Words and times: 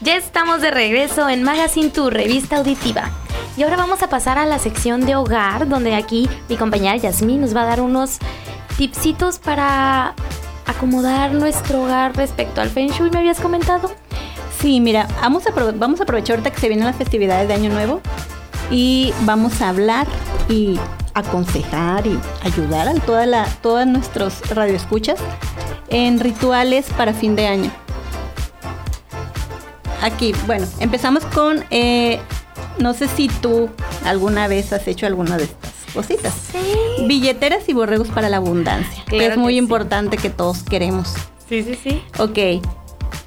Ya 0.00 0.16
estamos 0.16 0.60
de 0.60 0.70
regreso 0.70 1.28
en 1.28 1.42
Magazine 1.42 1.90
Tu 1.90 2.10
revista 2.10 2.56
auditiva. 2.56 3.10
Y 3.56 3.62
ahora 3.62 3.76
vamos 3.76 4.02
a 4.02 4.08
pasar 4.08 4.38
a 4.38 4.46
la 4.46 4.58
sección 4.58 5.06
de 5.06 5.14
hogar, 5.14 5.68
donde 5.68 5.94
aquí 5.94 6.28
mi 6.48 6.56
compañera 6.56 6.96
Yasmín 6.96 7.40
nos 7.40 7.54
va 7.54 7.62
a 7.62 7.66
dar 7.66 7.80
unos 7.80 8.18
tipsitos 8.76 9.38
para 9.38 10.14
acomodar 10.66 11.32
nuestro 11.32 11.84
hogar 11.84 12.16
respecto 12.16 12.60
al 12.60 12.70
Feng 12.70 12.90
Shui, 12.90 13.10
¿me 13.10 13.18
habías 13.18 13.40
comentado? 13.40 13.94
Sí, 14.58 14.80
mira, 14.80 15.06
vamos 15.20 15.46
a, 15.46 15.50
vamos 15.52 16.00
a 16.00 16.02
aprovechar 16.02 16.36
ahorita 16.36 16.50
que 16.50 16.60
se 16.60 16.68
vienen 16.68 16.86
las 16.86 16.96
festividades 16.96 17.46
de 17.46 17.54
Año 17.54 17.70
Nuevo 17.70 18.00
y 18.70 19.12
vamos 19.20 19.60
a 19.60 19.68
hablar 19.68 20.06
y 20.48 20.78
aconsejar 21.14 22.06
y 22.06 22.18
ayudar 22.42 22.88
a 22.88 22.94
toda 22.94 23.26
la, 23.26 23.46
todos 23.62 23.86
nuestros 23.86 24.40
radioescuchas 24.50 25.20
en 25.88 26.18
rituales 26.18 26.86
para 26.96 27.12
fin 27.12 27.36
de 27.36 27.46
año. 27.46 27.83
Aquí, 30.04 30.34
bueno, 30.44 30.66
empezamos 30.80 31.24
con, 31.24 31.64
eh, 31.70 32.20
no 32.78 32.92
sé 32.92 33.08
si 33.08 33.28
tú 33.28 33.70
alguna 34.04 34.48
vez 34.48 34.70
has 34.74 34.86
hecho 34.86 35.06
alguna 35.06 35.38
de 35.38 35.44
estas 35.44 35.72
cositas. 35.94 36.34
Sí. 36.52 37.06
Billeteras 37.06 37.66
y 37.70 37.72
borregos 37.72 38.08
para 38.08 38.28
la 38.28 38.36
abundancia, 38.36 39.02
que 39.06 39.24
es 39.24 39.38
muy 39.38 39.56
importante 39.56 40.18
que 40.18 40.28
todos 40.28 40.62
queremos. 40.62 41.14
Sí, 41.48 41.62
sí, 41.62 41.78
sí. 41.82 42.02
Ok. 42.18 42.62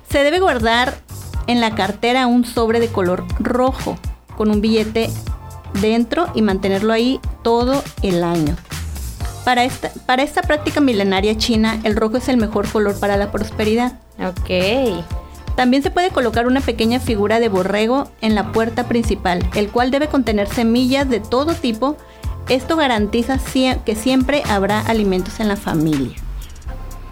Se 0.08 0.20
debe 0.20 0.40
guardar 0.40 1.00
en 1.48 1.62
la 1.62 1.74
cartera 1.74 2.28
un 2.28 2.46
sobre 2.46 2.80
de 2.80 2.90
color 2.90 3.26
rojo 3.40 3.98
con 4.38 4.52
un 4.52 4.62
billete 4.62 5.10
dentro 5.82 6.28
y 6.36 6.44
mantenerlo 6.44 6.94
ahí 6.94 7.20
todo 7.42 7.84
el 8.04 8.24
año. 8.24 8.56
Para 9.44 9.64
esta, 9.64 9.90
para 10.06 10.22
esta 10.22 10.44
práctica 10.44 10.80
milenaria 10.80 11.36
china, 11.40 11.80
el 11.84 11.96
rojo 11.96 12.18
es 12.18 12.30
el 12.30 12.38
mejor 12.38 12.70
color 12.70 13.00
para 13.00 13.18
la 13.18 13.32
prosperidad. 13.32 13.94
Ok. 14.20 15.04
También 15.58 15.82
se 15.82 15.90
puede 15.90 16.12
colocar 16.12 16.46
una 16.46 16.62
pequeña 16.62 17.00
figura 17.00 17.40
de 17.40 17.50
borrego 17.50 18.12
en 18.22 18.36
la 18.36 18.52
puerta 18.52 18.88
principal, 18.88 19.44
el 19.56 19.70
cual 19.70 19.90
debe 19.90 20.08
contener 20.08 20.48
semillas 20.48 21.10
de 21.10 21.20
todo 21.20 21.56
tipo. 21.56 21.98
Esto 22.48 22.78
garantiza 22.78 23.40
que 23.84 23.96
siempre 23.96 24.44
habrá 24.48 24.80
alimentos 24.82 25.40
en 25.40 25.48
la 25.48 25.56
familia. 25.56 26.16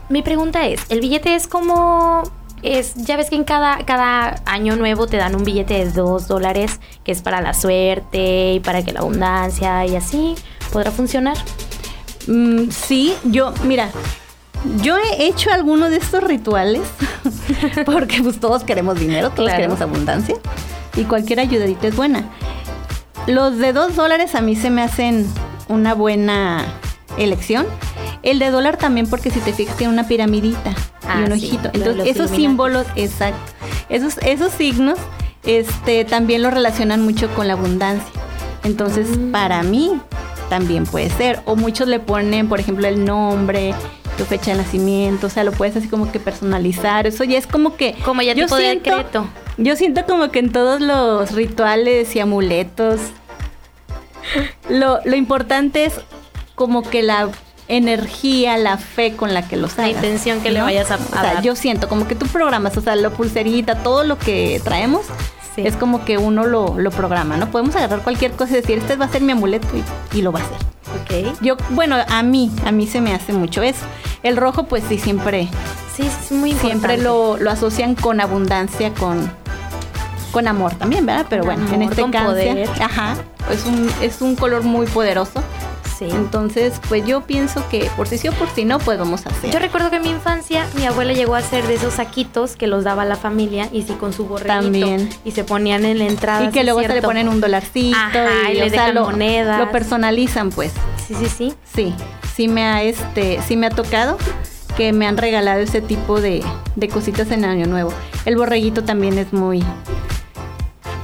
Mi 0.10 0.22
pregunta 0.22 0.68
es, 0.68 0.80
¿el 0.90 1.02
billete 1.02 1.34
es 1.34 1.48
como 1.48 2.22
es, 2.62 2.94
ya 2.94 3.18
ves 3.18 3.32
que 3.32 3.36
en 3.36 3.46
cada, 3.46 3.84
cada 3.84 4.44
año 4.46 4.76
nuevo 4.76 5.08
te 5.08 5.18
dan 5.18 5.36
un 5.36 5.44
billete 5.44 5.84
de 5.84 5.92
dos 5.92 6.28
dólares 6.28 6.80
que 7.04 7.12
es 7.12 7.24
para 7.24 7.42
la 7.42 7.56
suerte 7.56 8.54
y 8.54 8.60
para 8.60 8.84
que 8.86 8.94
la 8.94 9.00
abundancia 9.00 9.88
y 9.88 9.96
así 9.96 10.36
podrá 10.72 10.92
funcionar. 10.92 11.38
Mm, 12.28 12.70
sí, 12.70 13.16
yo, 13.24 13.56
mira, 13.64 13.90
yo 14.82 14.98
he 14.98 15.26
hecho 15.26 15.52
alguno 15.52 15.90
de 15.90 15.98
estos 15.98 16.24
rituales 16.24 16.82
porque 17.86 18.22
pues 18.22 18.40
todos 18.40 18.64
queremos 18.64 19.00
dinero, 19.00 19.30
todos 19.30 19.52
queremos 19.52 19.82
abundancia 19.82 20.36
y 20.96 21.04
cualquier 21.04 21.40
ayudadita 21.40 21.88
es 21.88 21.96
buena. 21.96 22.30
Los 23.28 23.58
de 23.58 23.74
dos 23.74 23.96
dólares 23.96 24.36
a 24.36 24.42
mí 24.42 24.56
se 24.56 24.70
me 24.70 24.82
hacen 24.82 25.26
una 25.68 25.94
buena 25.94 26.66
elección. 27.18 27.66
El 28.24 28.40
de 28.40 28.50
dólar 28.52 28.78
también 28.78 29.08
porque 29.08 29.30
si 29.30 29.40
te 29.40 29.54
fijas 29.54 29.78
tiene 29.78 29.94
una 29.94 30.08
piramidita 30.08 30.72
y 30.72 31.08
ah, 31.08 31.24
un 31.26 31.32
ojito. 31.32 31.70
Entonces 31.74 32.08
esos 32.08 32.32
símbolos, 32.32 32.88
exacto, 32.96 33.52
esos, 33.90 34.18
esos 34.20 34.52
signos 34.52 34.98
este, 35.44 36.06
también 36.06 36.42
lo 36.42 36.50
relacionan 36.50 37.04
mucho 37.04 37.30
con 37.36 37.48
la 37.48 37.54
abundancia. 37.54 38.08
Entonces 38.64 39.18
mm. 39.18 39.32
para 39.32 39.62
mí 39.64 40.00
también 40.50 40.86
puede 40.86 41.10
ser. 41.10 41.42
O 41.46 41.56
muchos 41.56 41.88
le 41.88 42.00
ponen, 42.00 42.48
por 42.48 42.60
ejemplo, 42.60 42.88
el 42.88 43.06
nombre, 43.06 43.74
tu 44.18 44.26
fecha 44.26 44.52
de 44.52 44.58
nacimiento, 44.58 45.28
o 45.28 45.30
sea, 45.30 45.44
lo 45.44 45.52
puedes 45.52 45.76
así 45.76 45.88
como 45.88 46.12
que 46.12 46.20
personalizar, 46.20 47.08
eso 47.08 47.24
ya 47.24 47.38
es 47.38 47.48
como 47.48 47.76
que... 47.76 47.96
Como 48.06 48.22
ya 48.22 48.34
tipo 48.34 48.56
de 48.56 48.76
decreto. 48.76 49.28
Yo 49.58 49.76
siento 49.76 50.06
como 50.06 50.32
que 50.32 50.40
en 50.40 50.52
todos 50.52 50.82
los 50.82 51.32
rituales 51.32 52.16
y 52.16 52.20
amuletos, 52.20 53.00
lo, 54.70 55.00
importante 55.16 55.86
es 55.86 56.00
como 56.56 56.84
que 56.84 57.04
la 57.04 57.30
energía, 57.68 58.58
la 58.58 58.78
fe 58.78 59.16
con 59.16 59.34
la 59.34 59.48
que 59.48 59.58
los 59.58 59.74
hagas. 59.74 59.92
La 59.92 59.98
intención 59.98 60.42
que 60.42 60.52
le 60.52 60.62
vayas 60.62 60.92
a, 60.92 60.96
o 60.96 61.00
sea, 61.00 61.42
Yo 61.42 61.56
siento 61.56 61.88
como 61.88 62.08
que 62.08 62.16
tú 62.16 62.28
programas, 62.28 62.76
o 62.78 62.82
sea, 62.82 62.96
la 62.96 63.10
pulserita, 63.10 63.84
todo 63.84 64.04
lo 64.04 64.18
que 64.18 64.62
traemos, 64.64 65.06
es 65.58 65.78
como 65.78 66.04
que 66.04 66.18
uno 66.18 66.46
lo, 66.46 66.78
lo, 66.78 66.92
programa, 66.92 67.38
¿no? 67.38 67.50
Podemos 67.50 67.76
agarrar 67.76 68.02
cualquier 68.02 68.32
cosa 68.34 68.54
y 68.54 68.56
decir, 68.56 68.78
este 68.80 68.98
va 68.98 69.06
a 69.06 69.10
ser 69.10 69.22
mi 69.22 69.32
amuleto 69.32 69.68
y, 69.74 70.18
y 70.18 70.22
lo 70.22 70.34
va 70.34 70.42
a 70.42 70.44
hacer. 70.44 70.76
Yo, 71.42 71.58
bueno, 71.72 71.98
a 72.08 72.24
mí, 72.24 72.52
a 72.66 72.72
mí 72.72 72.88
se 72.88 73.02
me 73.02 73.14
hace 73.14 73.34
mucho 73.34 73.62
eso. 73.64 73.86
El 74.26 74.38
rojo, 74.38 74.64
pues 74.64 74.84
sí, 74.90 74.98
siempre. 74.98 75.48
Sí, 75.96 76.02
es 76.02 76.32
muy 76.32 76.54
Siempre 76.54 76.98
lo, 76.98 77.38
lo, 77.38 77.52
asocian 77.52 77.94
con 77.94 78.20
abundancia, 78.20 78.92
con, 78.96 79.32
con 80.32 80.48
amor 80.48 80.74
también, 80.74 81.06
¿verdad? 81.06 81.28
Pero 81.30 81.44
bueno, 81.44 81.72
en 81.72 81.84
este 81.84 82.10
caso. 82.10 82.36
Ajá. 82.82 83.14
Es 83.52 83.66
un, 83.68 83.88
es 84.02 84.22
un 84.22 84.36
color 84.36 84.64
muy 84.64 84.88
poderoso. 84.88 85.44
Entonces, 86.02 86.74
pues 86.90 87.06
yo 87.06 87.22
pienso 87.22 87.64
que 87.70 87.90
por 87.96 88.08
si 88.08 88.18
sí 88.18 88.28
o 88.28 88.32
por 88.34 88.50
si 88.50 88.66
no, 88.66 88.80
pues 88.80 88.98
vamos 88.98 89.28
a 89.28 89.30
hacer. 89.30 89.52
Yo 89.52 89.60
recuerdo 89.60 89.92
que 89.92 89.98
en 89.98 90.02
mi 90.02 90.10
infancia 90.10 90.68
mi 90.76 90.86
abuela 90.86 91.14
llegó 91.14 91.36
a 91.36 91.38
hacer 91.38 91.66
de 91.68 91.76
esos 91.76 91.94
saquitos 91.94 92.56
que 92.56 92.66
los 92.66 92.84
daba 92.84 93.06
la 93.06 93.16
familia 93.16 93.70
y 93.72 93.84
sí 93.84 93.94
con 93.94 94.12
su 94.12 94.26
borreguito. 94.26 94.64
También. 94.64 95.10
Y 95.24 95.32
se 95.32 95.44
ponían 95.44 95.86
en 95.86 96.00
la 96.00 96.06
entrada. 96.06 96.44
Y 96.44 96.50
que 96.50 96.64
luego 96.64 96.82
se 96.82 96.90
le 96.90 97.02
ponen 97.04 97.30
un 97.30 97.40
dolarcito 97.40 97.96
y, 98.50 98.56
le 98.56 98.72
dejan 98.72 98.96
monedas. 98.96 99.60
Lo 99.60 99.72
personalizan, 99.72 100.50
pues. 100.50 100.74
Sí, 101.08 101.14
sí, 101.14 101.28
sí. 101.30 101.54
Sí, 101.74 101.96
sí 102.36 102.48
me 102.48 102.64
ha, 102.64 102.84
este, 102.84 103.40
sí 103.48 103.56
me 103.56 103.68
ha 103.68 103.70
tocado 103.70 104.18
que 104.78 104.92
me 104.92 105.08
han 105.08 105.18
regalado 105.18 105.62
ese 105.62 105.82
tipo 105.82 106.20
de, 106.20 106.44
de 106.76 106.88
cositas 106.90 107.32
en 107.32 107.46
Año 107.46 107.66
Nuevo. 107.66 107.94
El 108.26 108.36
borreguito 108.36 108.84
también 108.84 109.18
es 109.18 109.32
muy, 109.32 109.64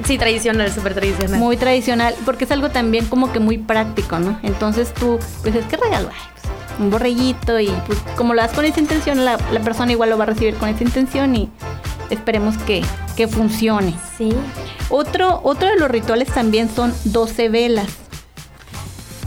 Sí, 0.05 0.17
tradicional, 0.17 0.71
súper 0.71 0.93
tradicional. 0.93 1.39
Muy 1.39 1.57
tradicional, 1.57 2.15
porque 2.25 2.45
es 2.45 2.51
algo 2.51 2.69
también 2.69 3.05
como 3.05 3.31
que 3.31 3.39
muy 3.39 3.57
práctico, 3.57 4.19
¿no? 4.19 4.39
Entonces 4.43 4.93
tú, 4.93 5.19
pues 5.41 5.55
es 5.55 5.65
que 5.65 5.77
regalo, 5.77 6.09
pues, 6.09 6.79
un 6.79 6.89
borreguito 6.89 7.59
y 7.59 7.67
pues 7.85 7.99
como 8.15 8.33
lo 8.33 8.41
das 8.41 8.51
con 8.51 8.65
esa 8.65 8.79
intención, 8.79 9.23
la, 9.23 9.37
persona 9.63 9.91
igual 9.91 10.09
lo 10.09 10.17
va 10.17 10.23
a 10.23 10.27
recibir 10.27 10.55
con 10.55 10.69
esa 10.69 10.83
intención 10.83 11.35
y 11.35 11.49
esperemos 12.09 12.57
que, 12.59 12.81
que 13.15 13.27
funcione. 13.27 13.93
Sí. 14.17 14.33
Otro, 14.89 15.39
otro 15.43 15.69
de 15.69 15.77
los 15.77 15.89
rituales 15.89 16.29
también 16.29 16.69
son 16.73 16.93
12 17.05 17.49
velas. 17.49 17.87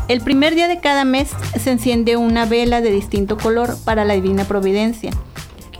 El 0.06 0.20
primer 0.20 0.54
día 0.54 0.68
de 0.68 0.80
cada 0.80 1.04
mes 1.04 1.30
se 1.58 1.70
enciende 1.70 2.16
una 2.18 2.44
vela 2.44 2.82
de 2.82 2.90
distinto 2.90 3.38
color 3.38 3.76
para 3.84 4.04
la 4.04 4.14
divina 4.14 4.44
providencia. 4.44 5.10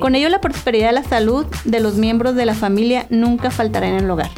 Con 0.01 0.15
ello 0.15 0.31
la 0.31 0.41
prosperidad 0.41 0.93
y 0.93 0.95
la 0.95 1.05
salud 1.05 1.47
de 1.65 1.81
los 1.81 1.97
miembros 1.97 2.35
de 2.35 2.47
la 2.47 2.55
familia 2.55 3.07
nunca 3.11 3.51
faltará 3.51 3.87
en 3.87 3.97
el 3.97 4.11
hogar. 4.11 4.31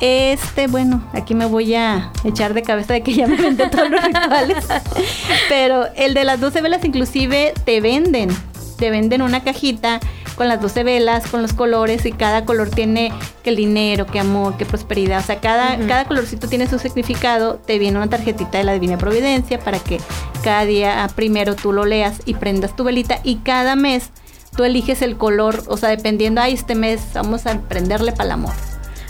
Este, 0.00 0.68
bueno, 0.68 1.04
aquí 1.12 1.34
me 1.34 1.44
voy 1.44 1.74
a 1.74 2.10
echar 2.24 2.54
de 2.54 2.62
cabeza 2.62 2.94
de 2.94 3.02
que 3.02 3.12
ya 3.12 3.26
me 3.26 3.36
vendé 3.36 3.68
todos 3.68 3.90
los 3.90 4.02
rituales. 4.02 4.66
Pero 5.50 5.86
el 5.96 6.14
de 6.14 6.24
las 6.24 6.40
12 6.40 6.62
velas 6.62 6.82
inclusive 6.86 7.52
te 7.66 7.82
venden. 7.82 8.30
Te 8.78 8.90
venden 8.90 9.20
una 9.20 9.44
cajita 9.44 10.00
con 10.40 10.48
las 10.48 10.62
12 10.62 10.84
velas, 10.84 11.26
con 11.26 11.42
los 11.42 11.52
colores 11.52 12.06
y 12.06 12.12
cada 12.12 12.46
color 12.46 12.70
tiene 12.70 13.12
que 13.42 13.50
el 13.50 13.56
dinero, 13.56 14.06
que 14.06 14.20
amor, 14.20 14.56
que 14.56 14.64
prosperidad. 14.64 15.20
O 15.20 15.22
sea, 15.22 15.38
cada, 15.38 15.76
cada 15.86 16.06
colorcito 16.06 16.48
tiene 16.48 16.66
su 16.66 16.78
significado. 16.78 17.56
Te 17.56 17.78
viene 17.78 17.98
una 17.98 18.08
tarjetita 18.08 18.56
de 18.56 18.64
la 18.64 18.72
Divina 18.72 18.96
Providencia 18.96 19.58
para 19.58 19.78
que 19.80 20.00
cada 20.42 20.64
día 20.64 21.06
primero 21.14 21.56
tú 21.56 21.74
lo 21.74 21.84
leas 21.84 22.22
y 22.24 22.32
prendas 22.32 22.74
tu 22.74 22.84
velita 22.84 23.20
y 23.22 23.36
cada 23.40 23.76
mes 23.76 24.12
tú 24.56 24.64
eliges 24.64 25.02
el 25.02 25.18
color, 25.18 25.62
o 25.66 25.76
sea, 25.76 25.90
dependiendo, 25.90 26.40
ay, 26.40 26.54
este 26.54 26.74
mes 26.74 27.02
vamos 27.12 27.44
a 27.44 27.60
prenderle 27.60 28.12
para 28.12 28.24
el 28.24 28.30
amor 28.30 28.54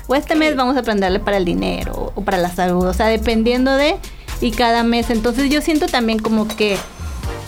o 0.09 0.17
este 0.17 0.35
mes 0.35 0.57
vamos 0.57 0.77
a 0.77 0.81
aprenderle 0.81 1.21
para 1.21 1.37
el 1.37 1.45
dinero 1.45 2.13
o 2.17 2.25
para 2.25 2.39
la 2.39 2.51
salud, 2.53 2.85
o 2.89 2.93
sea, 2.93 3.07
dependiendo 3.07 3.77
de 3.77 3.95
y 4.41 4.51
cada 4.51 4.83
mes. 4.83 5.11
Entonces 5.11 5.49
yo 5.49 5.61
siento 5.61 5.87
también 5.87 6.19
como 6.19 6.49
que 6.49 6.77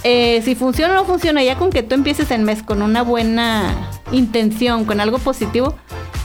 eh, 0.04 0.42
si 0.44 0.54
funciona 0.54 0.94
o 0.94 0.96
no 0.96 1.04
funciona, 1.04 1.42
ya 1.42 1.56
con 1.56 1.70
que 1.70 1.82
tú 1.82 1.94
empieces 1.94 2.30
el 2.30 2.42
mes 2.42 2.62
con 2.62 2.82
una 2.82 3.02
buena 3.02 3.90
intención, 4.10 4.84
con 4.84 5.00
algo 5.00 5.18
positivo, 5.18 5.74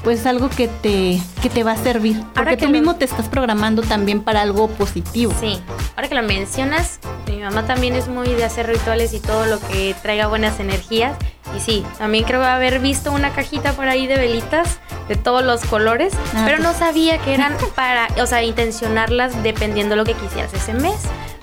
pues 0.04 0.22
es 0.22 0.26
algo 0.26 0.50
que 0.50 0.68
te, 0.68 1.20
que 1.42 1.50
te 1.50 1.64
va 1.64 1.74
a 1.74 1.78
servir. 1.78 2.22
Porque 2.34 2.58
tú 2.58 2.70
mismo 2.70 2.96
te 2.96 3.06
estás 3.06 3.28
programando 3.28 3.82
también 3.82 4.22
para 4.22 4.42
algo 4.42 4.68
positivo. 4.70 5.34
Sí, 5.40 5.60
ahora 5.96 6.08
que 6.08 6.16
lo 6.16 6.24
mencionas, 6.24 7.00
mi 7.28 7.38
mamá 7.38 7.66
también 7.66 7.94
es 7.94 8.08
muy 8.08 8.28
de 8.30 8.46
hacer 8.46 8.68
rituales 8.68 9.14
y 9.14 9.20
todo 9.20 9.46
lo 9.46 9.60
que 9.60 9.96
traiga 10.02 10.28
buenas 10.28 10.60
energías. 10.60 11.18
Y 11.56 11.60
sí, 11.60 11.86
también 11.98 12.24
creo 12.24 12.44
haber 12.44 12.80
visto 12.80 13.12
una 13.12 13.32
cajita 13.32 13.74
por 13.74 13.88
ahí 13.88 14.08
de 14.08 14.18
velitas 14.18 14.80
de 15.08 15.16
todos 15.16 15.44
los 15.44 15.62
colores, 15.66 16.14
ah, 16.34 16.44
pero 16.46 16.58
no 16.58 16.70
pues. 16.70 16.78
sabía 16.78 17.18
que 17.20 17.34
eran 17.34 17.56
para, 17.76 18.08
o 18.22 18.26
sea, 18.26 18.44
intencionarlas 18.44 19.42
dependiendo 19.44 19.96
lo 19.96 20.04
que 20.04 20.14
quisieras 20.14 20.54
ese 20.54 20.74
mes. 20.74 20.96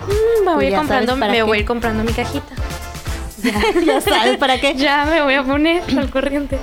Mm, 0.07 0.45
me 0.45 0.53
voy, 0.55 0.73
a 0.73 0.77
comprando, 0.77 1.15
me 1.15 1.43
voy 1.43 1.57
a 1.57 1.61
ir 1.61 1.65
comprando 1.65 2.03
mi 2.03 2.13
cajita. 2.13 2.53
Ya, 3.85 4.01
sabes 4.01 4.37
para 4.37 4.59
qué. 4.59 4.73
ya 4.77 5.05
me 5.05 5.21
voy 5.21 5.35
a 5.35 5.43
poner 5.43 5.83
al 5.97 6.09
corriente. 6.09 6.59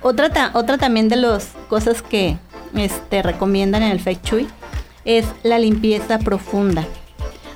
Otra, 0.00 0.50
otra 0.54 0.78
también 0.78 1.08
de 1.08 1.16
las 1.16 1.50
cosas 1.68 2.02
que 2.02 2.36
este, 2.74 3.22
recomiendan 3.22 3.82
en 3.82 3.92
el 3.92 4.00
Feng 4.00 4.20
Shui 4.22 4.48
es 5.04 5.26
la 5.42 5.58
limpieza 5.58 6.18
profunda. 6.18 6.84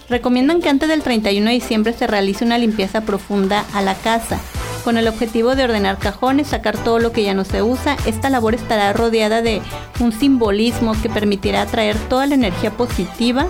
Recomiendan 0.09 0.61
que 0.61 0.69
antes 0.69 0.89
del 0.89 1.03
31 1.03 1.47
de 1.47 1.53
diciembre 1.53 1.93
se 1.93 2.07
realice 2.07 2.45
una 2.45 2.59
limpieza 2.59 3.03
profunda 3.03 3.65
a 3.75 3.83
la 3.83 3.95
casa 3.95 4.41
con 4.85 4.97
el 4.97 5.09
objetivo 5.09 5.55
de 5.55 5.65
ordenar 5.65 5.99
cajones, 5.99 6.49
sacar 6.49 6.77
todo 6.79 6.99
lo 6.99 7.13
que 7.13 7.23
ya 7.23 7.35
no 7.35 7.45
se 7.45 7.63
usa. 7.63 7.97
Esta 8.07 8.31
labor 8.31 8.55
estará 8.55 8.93
rodeada 8.93 9.43
de 9.43 9.61
un 10.01 10.13
simbolismo 10.13 11.01
que 11.01 11.11
permitirá 11.11 11.63
atraer 11.63 11.97
toda 12.09 12.27
la 12.27 12.35
energía 12.35 12.71
positiva 12.71 13.47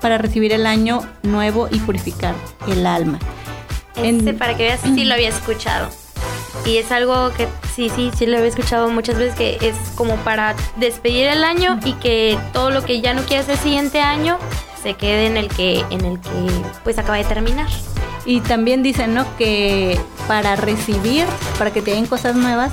para 0.00 0.18
recibir 0.18 0.52
el 0.52 0.66
año 0.66 1.02
nuevo 1.22 1.68
y 1.70 1.78
purificar 1.80 2.34
el 2.66 2.86
alma. 2.86 3.18
Este, 3.96 4.32
para 4.32 4.56
que 4.56 4.64
veas, 4.64 4.80
sí 4.80 5.04
lo 5.04 5.14
había 5.14 5.28
escuchado. 5.28 5.88
Y 6.64 6.76
es 6.76 6.92
algo 6.92 7.30
que 7.32 7.48
sí, 7.74 7.90
sí, 7.94 8.10
sí 8.16 8.26
lo 8.26 8.36
había 8.36 8.48
escuchado 8.48 8.88
muchas 8.90 9.18
veces, 9.18 9.34
que 9.34 9.58
es 9.60 9.76
como 9.94 10.16
para 10.16 10.54
despedir 10.76 11.26
el 11.28 11.44
año 11.44 11.78
y 11.84 11.92
que 11.94 12.38
todo 12.52 12.70
lo 12.70 12.84
que 12.84 13.00
ya 13.00 13.14
no 13.14 13.22
quieras 13.22 13.48
el 13.48 13.58
siguiente 13.58 14.00
año 14.00 14.38
se 14.82 14.94
quede 14.94 15.26
en 15.26 15.36
el 15.36 15.48
que, 15.48 15.84
en 15.90 16.04
el 16.04 16.20
que 16.20 16.30
pues 16.84 16.98
acaba 16.98 17.16
de 17.16 17.24
terminar. 17.24 17.68
Y 18.24 18.40
también 18.40 18.82
dicen, 18.82 19.14
¿no? 19.14 19.24
Que 19.36 19.98
para 20.26 20.56
recibir, 20.56 21.24
para 21.58 21.72
que 21.72 21.80
te 21.80 21.92
den 21.92 22.06
cosas 22.06 22.36
nuevas, 22.36 22.72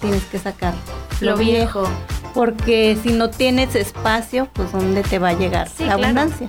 tienes 0.00 0.24
que 0.24 0.38
sacar 0.38 0.74
lo, 1.20 1.36
viejo. 1.36 1.88
Porque 2.34 2.96
si 3.02 3.12
no 3.12 3.30
tienes 3.30 3.74
espacio, 3.74 4.48
pues 4.52 4.72
¿dónde 4.72 5.02
te 5.02 5.18
va 5.18 5.30
a 5.30 5.32
llegar 5.34 5.68
la 5.78 5.94
abundancia? 5.94 6.48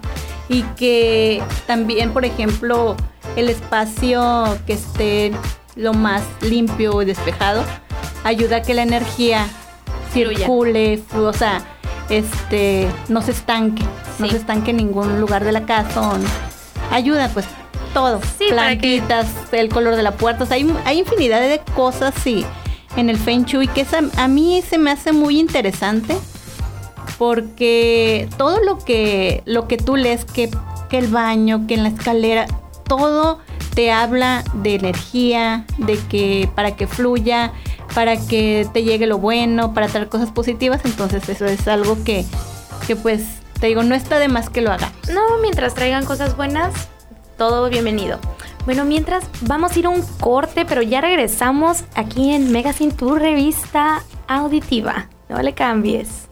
Y 0.50 0.64
que 0.78 1.42
también, 1.68 2.12
por 2.12 2.26
ejemplo, 2.26 2.96
el 3.36 3.50
espacio 3.50 4.58
que 4.66 4.74
esté 4.74 5.32
lo 5.76 5.94
más 5.94 6.24
limpio 6.42 7.02
y 7.02 7.06
despejado 7.06 7.64
ayuda 8.24 8.58
a 8.58 8.62
que 8.62 8.74
la 8.74 8.84
energía 8.84 9.48
circule, 10.14 11.02
o 11.16 11.34
sea, 11.34 11.62
este, 12.10 12.88
no 13.10 13.22
se 13.22 13.32
estanque, 13.32 13.84
no 14.20 14.28
se 14.28 14.38
estanque 14.38 14.72
en 14.72 14.78
ningún 14.78 15.20
lugar 15.20 15.44
de 15.44 15.52
la 15.52 15.66
casa. 15.66 16.18
ayuda, 16.92 17.30
pues 17.30 17.46
todo. 17.94 18.20
Sí, 18.38 18.48
Plantitas, 18.50 19.28
el 19.52 19.70
color 19.70 19.96
de 19.96 20.04
la 20.04 20.12
puerta. 20.12 20.44
O 20.44 20.48
sea, 20.48 20.56
hay, 20.56 20.74
hay 20.86 21.00
infinidad 21.00 21.42
de 21.42 21.62
cosas, 21.76 22.14
sí, 22.24 22.46
en 22.96 23.10
el 23.10 23.18
Feng 23.18 23.46
Shui 23.46 23.68
que 23.68 23.86
a, 24.18 24.28
mí 24.28 24.62
se 24.68 24.78
me 24.78 24.92
hace 24.92 25.12
muy 25.12 25.40
interesante 25.40 26.16
porque 27.18 28.28
todo 28.38 28.62
lo 28.62 28.80
que, 28.80 29.44
lo 29.46 29.68
que 29.68 29.78
tú 29.78 29.96
lees, 29.96 30.26
que, 30.26 30.50
que 30.90 30.98
el 30.98 31.08
baño, 31.08 31.66
que 31.68 31.76
en 31.76 31.84
la 31.84 31.90
escalera, 31.90 32.46
todo 32.88 33.40
te 33.74 33.92
habla 33.92 34.44
de 34.54 34.76
energía, 34.76 35.66
de 35.78 35.98
que 36.10 36.50
para 36.56 36.76
que 36.76 36.88
fluya, 36.88 37.54
para 37.94 38.18
que 38.18 38.68
te 38.74 38.84
llegue 38.84 39.08
lo 39.08 39.18
bueno, 39.18 39.74
para 39.74 39.88
traer 39.88 40.10
cosas 40.10 40.32
positivas. 40.32 40.82
Entonces 40.86 41.28
eso 41.30 41.46
es 41.46 41.68
algo 41.68 42.04
que, 42.04 42.26
que 42.88 42.96
pues 42.96 43.24
te 43.60 43.68
digo, 43.68 43.84
no 43.84 43.96
está 43.96 44.20
de 44.20 44.28
más 44.28 44.50
que 44.50 44.62
lo 44.62 44.72
haga. 44.72 44.92
No, 45.12 45.22
mientras 45.42 45.74
traigan 45.74 46.06
cosas 46.06 46.36
buenas, 46.36 46.74
todo 47.38 47.70
bienvenido. 47.70 48.20
Bueno, 48.66 48.86
mientras 48.86 49.26
vamos 49.42 49.76
a 49.76 49.80
ir 49.80 49.88
a 49.88 49.90
un 49.90 50.02
corte, 50.22 50.64
pero 50.66 50.82
ya 50.82 51.02
regresamos 51.02 51.84
aquí 51.96 52.32
en 52.32 52.52
Megacin, 52.52 52.96
tu 52.96 53.16
revista 53.16 54.02
auditiva. 54.28 55.10
No 55.28 55.42
le 55.42 55.54
cambies. 55.54 56.30